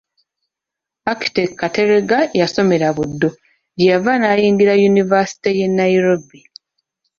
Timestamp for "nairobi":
5.79-6.39